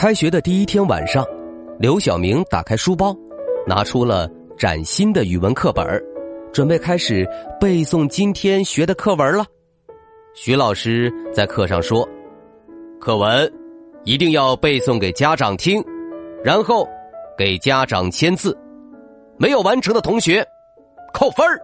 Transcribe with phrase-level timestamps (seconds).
[0.00, 1.22] 开学的第一天晚上，
[1.78, 3.14] 刘小明打开书包，
[3.66, 4.26] 拿出了
[4.56, 5.84] 崭新的语文课本，
[6.54, 7.28] 准备开始
[7.60, 9.44] 背诵今天学的课文了。
[10.32, 12.08] 徐老师在课上说
[12.98, 13.52] ：“课文
[14.04, 15.84] 一定要背诵给家长听，
[16.42, 16.88] 然后
[17.36, 18.56] 给家长签字，
[19.36, 20.42] 没有完成的同学
[21.12, 21.60] 扣分儿。”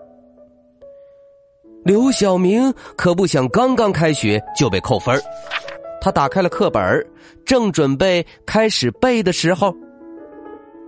[1.86, 5.22] 刘小明可不想刚刚开学就被扣分儿。
[6.06, 7.04] 他打开了课本
[7.44, 9.74] 正准备开始背的时候，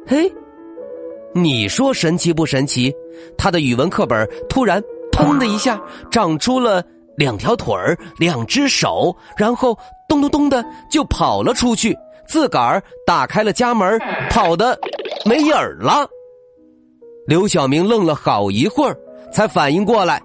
[0.06, 0.32] 嘿，
[1.34, 2.94] 你说神奇不神奇？
[3.36, 6.80] 他的语文课本突然“砰”的一下长出了
[7.16, 7.74] 两条腿、
[8.16, 9.76] 两只手，然后
[10.08, 13.98] 咚咚咚的就跑了出去，自个儿打开了家门，
[14.30, 14.78] 跑的
[15.24, 16.08] 没影儿了。
[17.26, 18.96] 刘小明愣了好一会儿，
[19.32, 20.22] 才反应过来：“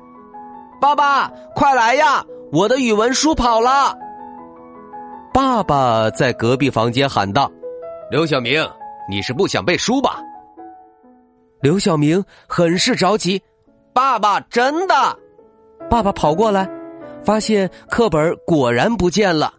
[0.80, 2.24] 爸爸，快来呀！
[2.52, 3.98] 我的语文书跑了。”
[5.34, 7.52] 爸爸在隔壁房间喊道
[8.12, 8.64] ：“刘小明，
[9.10, 10.20] 你是不想背书吧？”
[11.60, 13.42] 刘小明很是着急
[13.94, 14.94] ：“爸爸，真的！”
[15.90, 16.70] 爸爸跑过来，
[17.24, 19.52] 发现课本果然不见了，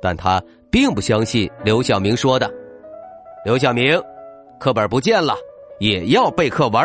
[0.00, 2.50] 但他并不相信刘小明说的。
[3.44, 4.02] 刘小明，
[4.58, 5.34] 课本不见了，
[5.78, 6.82] 也要背课文。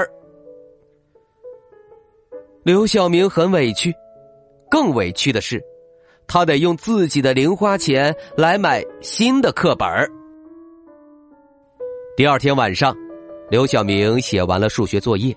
[2.64, 3.94] 刘小明很委屈，
[4.70, 5.64] 更委屈的是。
[6.28, 9.88] 他得用自己的零花钱来买新的课本
[12.16, 12.96] 第二天晚上，
[13.50, 15.36] 刘小明写完了数学作业，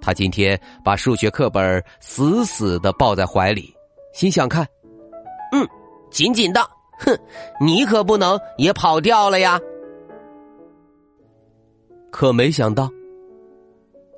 [0.00, 3.74] 他今天把数学课本死死的抱在怀里，
[4.12, 4.66] 心想：看，
[5.52, 5.66] 嗯，
[6.10, 6.60] 紧紧的，
[6.98, 7.18] 哼，
[7.60, 9.58] 你可不能也跑掉了呀！
[12.10, 12.90] 可没想到，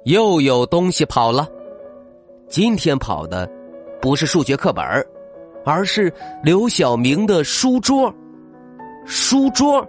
[0.04, 1.48] 又有东西跑了。
[2.48, 3.48] 今天跑的
[4.00, 4.84] 不是数学课本
[5.64, 6.12] 而是
[6.42, 8.12] 刘小明的书桌，
[9.04, 9.86] 书桌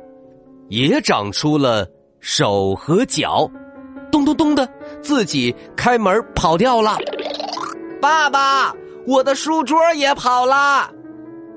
[0.69, 1.87] 也长出了
[2.19, 3.49] 手和脚，
[4.11, 4.67] 咚咚咚的，
[5.01, 6.97] 自己开门跑掉了。
[8.01, 8.73] 爸爸，
[9.07, 10.89] 我的书桌也跑了。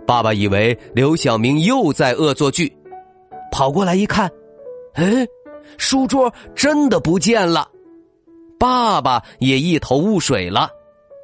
[0.07, 2.75] 爸爸以为刘小明又在恶作剧，
[3.51, 4.31] 跑过来一看，
[4.95, 5.27] 哎，
[5.77, 7.69] 书桌真的不见了。
[8.59, 10.71] 爸爸也一头雾水了，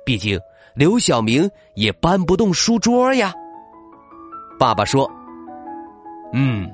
[0.05, 0.39] 毕竟。
[0.75, 3.33] 刘小明也搬不动书桌呀。
[4.59, 5.11] 爸爸说
[6.33, 6.71] ：“嗯，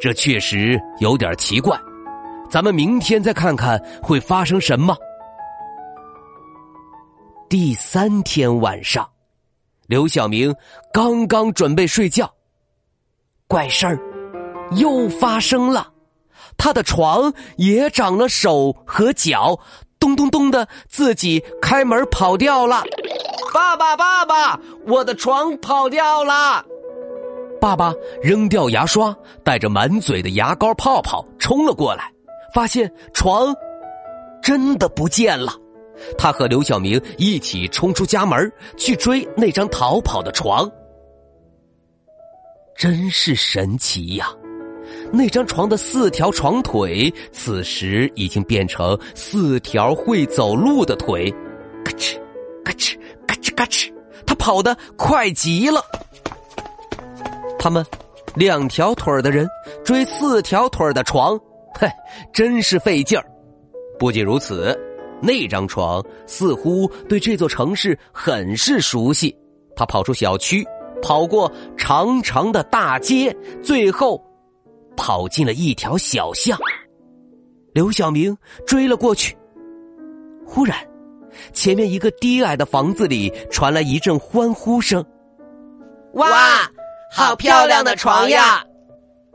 [0.00, 1.78] 这确实有点奇怪，
[2.48, 4.96] 咱们明天再看看会发生什么。”
[7.50, 9.08] 第三天晚上，
[9.86, 10.54] 刘小明
[10.92, 12.32] 刚刚准备睡觉，
[13.46, 13.98] 怪事儿
[14.72, 15.92] 又发生了，
[16.56, 19.58] 他的床也长了手和脚，
[20.00, 22.82] 咚咚咚的，自己开门跑掉了。
[23.54, 26.66] 爸爸，爸爸，我的床跑掉了！
[27.60, 32.12] 爸爸扔掉牙刷，带着满嘴的牙膏泡泡冲了过来，
[32.52, 33.54] 发现床
[34.42, 35.52] 真的不见了。
[36.18, 40.68] 他和刘小明一起冲出家门去追那张逃跑的床。
[42.76, 44.30] 真是神奇呀！
[45.12, 51.32] 那张床的四条床腿，此时已经变成四条会走路的腿，
[51.84, 52.18] 咔哧，
[52.64, 52.72] 咔
[53.44, 53.54] 吱。
[53.54, 53.92] 嘎吱！
[54.26, 55.80] 他跑得快极了。
[57.58, 57.84] 他们
[58.34, 59.46] 两条腿的人
[59.84, 61.38] 追四条腿的床，
[61.78, 61.86] 嘿，
[62.32, 63.24] 真是费劲儿。
[63.98, 64.76] 不仅如此，
[65.20, 69.36] 那张床似乎对这座城市很是熟悉。
[69.76, 70.66] 他跑出小区，
[71.02, 74.22] 跑过长长的大街，最后
[74.96, 76.58] 跑进了一条小巷。
[77.72, 78.36] 刘小明
[78.66, 79.36] 追了过去，
[80.46, 80.76] 忽然。
[81.52, 85.04] 前面一个低矮的房子里传来一阵欢呼声。
[86.14, 86.28] 哇，
[87.10, 88.64] 好漂亮的床呀！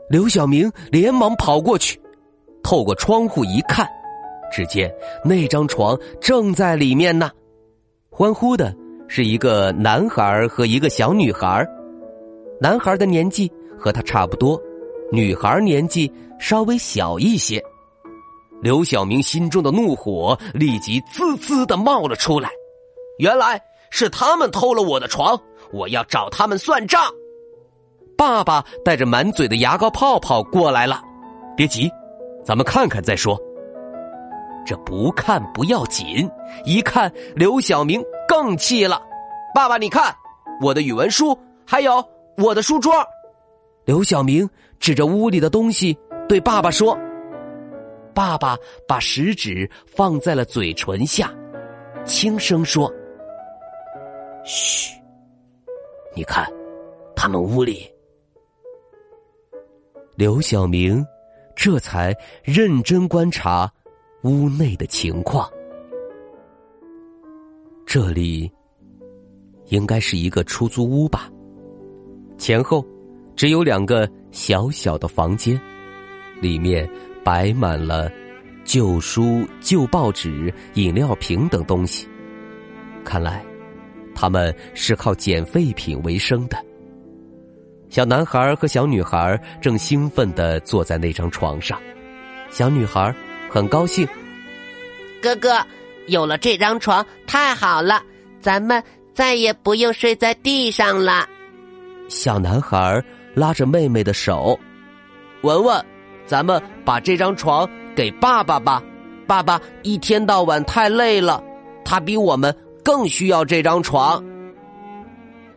[0.08, 2.00] 刘小明连忙跑过去，
[2.62, 3.86] 透过窗户一看，
[4.50, 4.92] 只见
[5.24, 7.30] 那张床正在里面呢。
[8.10, 8.74] 欢呼的
[9.06, 11.66] 是一个男孩和一个小女孩，
[12.60, 14.60] 男孩的年纪和他差不多，
[15.12, 17.62] 女孩年纪稍微小一些。
[18.62, 22.50] 刘小明心中的怒火立即滋滋的冒了出来。
[23.18, 23.60] 原来
[23.90, 25.38] 是他们偷了我的床，
[25.72, 27.02] 我要找他们算账。
[28.16, 31.02] 爸爸带着满嘴的牙膏泡泡过来了，
[31.56, 31.90] 别急，
[32.44, 33.38] 咱们看看再说。
[34.66, 36.30] 这不看不要紧，
[36.64, 39.02] 一看刘小明更气了。
[39.54, 40.14] 爸爸，你看
[40.60, 41.36] 我的语文书，
[41.66, 42.04] 还有
[42.36, 42.92] 我的书桌。
[43.86, 44.48] 刘小明
[44.78, 45.98] 指着屋里的东西
[46.28, 46.96] 对爸爸说。
[48.14, 51.32] 爸爸把食指放在了嘴唇下，
[52.04, 52.92] 轻声说
[54.44, 54.94] ：“嘘，
[56.14, 56.46] 你看，
[57.14, 57.90] 他们屋里。”
[60.16, 61.04] 刘小明
[61.56, 63.70] 这才认真观察
[64.24, 65.50] 屋内的情况。
[67.86, 68.50] 这里
[69.66, 71.30] 应该是一个出租屋吧？
[72.36, 72.84] 前后
[73.34, 75.60] 只有两个小小的房间，
[76.40, 76.88] 里面。
[77.30, 78.10] 摆满了
[78.64, 82.08] 旧书、旧报纸、饮料瓶等东西，
[83.04, 83.40] 看来
[84.16, 86.56] 他们是靠捡废品为生的。
[87.88, 91.80] 小男孩和小女孩正兴奋的坐在那张床上，
[92.50, 93.14] 小女孩
[93.48, 94.04] 很高兴
[95.22, 95.64] ：“哥哥，
[96.08, 98.02] 有了这张床太好了，
[98.40, 98.82] 咱们
[99.14, 101.28] 再也不用睡在地上了。”
[102.10, 103.00] 小男孩
[103.34, 104.58] 拉着妹妹的手，
[105.42, 105.80] 文文。
[106.30, 108.80] 咱们把这张床给爸爸吧，
[109.26, 111.42] 爸爸一天到晚太累了，
[111.84, 114.24] 他比我们更需要这张床。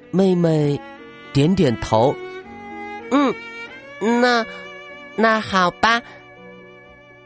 [0.09, 0.81] 妹妹
[1.31, 2.15] 点点头，
[3.11, 3.31] 嗯，
[4.19, 4.43] 那
[5.15, 6.01] 那好吧。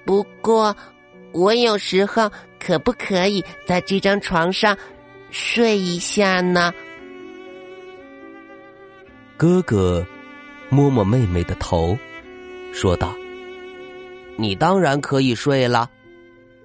[0.04, 0.76] 不过
[1.32, 2.30] 我有时候
[2.60, 4.78] 可不可以在这张床上
[5.32, 6.74] 睡一下呢？
[9.38, 10.06] 哥哥
[10.68, 11.98] 摸摸妹妹的头，
[12.74, 13.16] 说道。
[14.38, 15.90] 你当然可以睡了，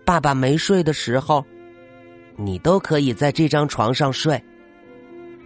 [0.04, 1.44] 爸爸没睡的时候，
[2.36, 4.42] 你都可以在这张床上睡。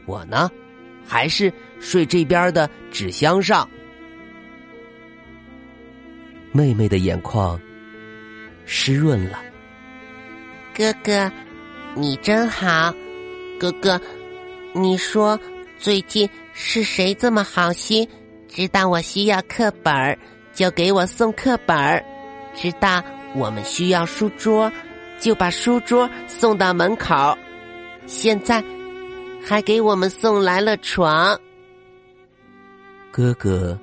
[0.06, 0.50] 我呢，
[1.06, 3.68] 还是睡这边的纸箱上。
[6.52, 7.60] 妹妹的眼眶
[8.64, 9.40] 湿润了。
[10.74, 11.30] 哥哥，
[11.94, 12.94] 你真好。
[13.58, 14.00] 哥哥，
[14.74, 15.38] 你说
[15.78, 18.08] 最近是谁这么好心，
[18.48, 20.18] 知道我需要课本儿
[20.52, 22.04] 就给我送课本儿
[22.56, 23.02] 知道
[23.34, 24.72] 我们需要书桌，
[25.20, 27.36] 就把书桌送到门口。
[28.06, 28.64] 现在
[29.44, 31.38] 还给我们送来了床。
[33.12, 33.78] 哥哥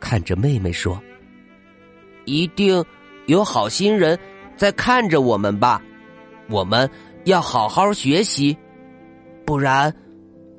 [0.00, 1.00] 看着妹妹说
[2.26, 2.84] ：“一定
[3.26, 4.18] 有好心人
[4.56, 5.80] 在看着我们吧？
[6.48, 6.88] 我们
[7.24, 8.56] 要好好学习，
[9.44, 9.94] 不然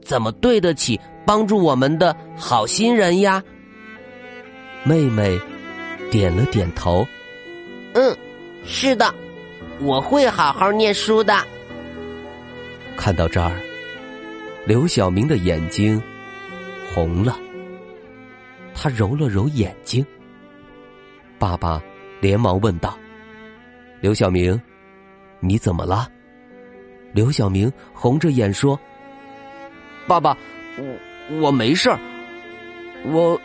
[0.01, 3.43] 怎么对得起帮助我们的好心人呀？”
[4.83, 5.37] 妹妹
[6.09, 7.05] 点了点头。
[7.93, 8.17] 嗯，
[8.65, 9.13] 是的，
[9.79, 11.33] 我会好好念书的。
[12.95, 13.59] 看到这儿，
[14.65, 16.01] 刘小明的眼睛
[16.93, 17.37] 红了，
[18.73, 20.05] 他揉了揉眼睛。
[21.39, 21.81] 爸爸
[22.19, 22.97] 连忙问道
[24.01, 24.59] ：“刘小明，
[25.39, 26.09] 你怎么了？”
[27.13, 28.79] 刘小明红着眼说
[30.07, 30.37] ：“爸爸，
[30.77, 31.99] 我我没事儿，
[33.05, 33.39] 我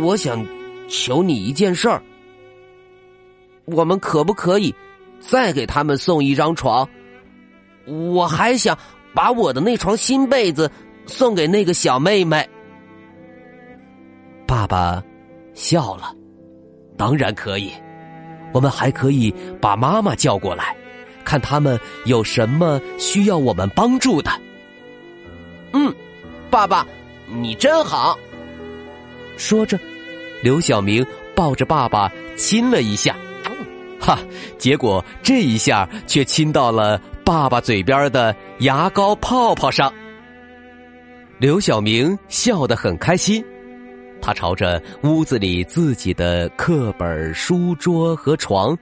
[0.00, 0.44] 我想
[0.88, 2.02] 求你一件事儿。”
[3.64, 4.74] 我们可不可以
[5.20, 6.88] 再给他们送一张床？
[7.86, 8.76] 我还想
[9.14, 10.70] 把我的那床新被子
[11.06, 12.48] 送给那个小妹妹。
[14.46, 15.02] 爸爸
[15.54, 16.14] 笑了，
[16.96, 17.72] 当然可以。
[18.52, 20.76] 我们还可以把妈妈叫过来，
[21.24, 24.30] 看他们有什么需要我们帮助的。
[25.72, 25.94] 嗯，
[26.50, 26.86] 爸爸，
[27.26, 28.18] 你真好。
[29.38, 29.78] 说着，
[30.42, 31.04] 刘小明
[31.34, 33.16] 抱着爸爸亲了一下。
[34.02, 34.18] 哈！
[34.58, 39.92] 结果这一下却亲到了爸爸嘴边的牙膏泡泡上。
[41.38, 43.44] 刘小明笑得很开心，
[44.20, 48.76] 他朝着屋子里自己的课本、书桌和床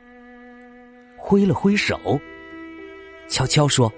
[1.18, 2.18] 挥了挥手，
[3.28, 3.92] 悄悄说：“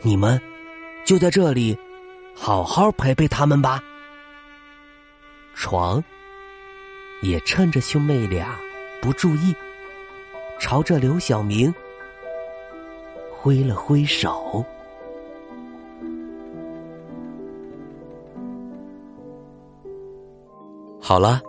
[0.00, 0.40] 你们
[1.04, 1.76] 就在这里
[2.34, 3.82] 好好陪陪他们吧。”
[5.54, 6.02] 床
[7.20, 8.58] 也趁着兄妹俩。
[9.00, 9.54] 不注意，
[10.58, 11.72] 朝着刘小明
[13.32, 14.64] 挥了挥手。
[21.00, 21.40] 好了，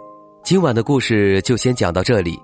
[0.44, 2.40] 今晚的故事就先讲到这里。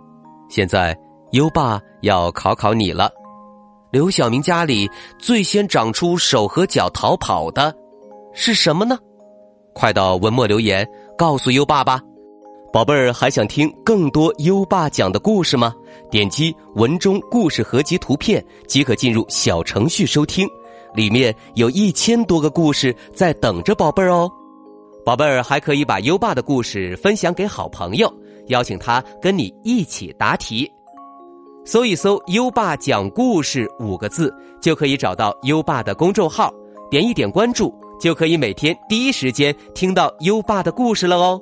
[0.50, 0.98] 现在
[1.32, 3.10] 优爸要考考你了：
[3.92, 7.74] 刘小明家里最先长出手和脚逃跑的
[8.34, 8.98] 是什么呢？
[9.74, 12.02] 快到文末留言告诉优爸吧。
[12.76, 15.74] 宝贝儿还想听更多优爸讲的故事吗？
[16.12, 20.46] 点击文中故事合集图片即可进入小程序收听，
[20.94, 24.30] 里面有一千多个故事在等着宝贝儿哦。
[25.06, 28.14] 宝贝儿还可以把优爸的故事分享给好朋友，
[28.48, 30.70] 邀请他跟你一起答题。
[31.64, 36.54] 搜一搜“优爸讲故事”五个字，就可以找到优爸的公众号，
[36.92, 41.42] 点一点关注，就可以每天第一时间听到优爸的故事了哦。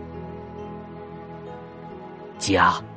[2.41, 2.90] 家。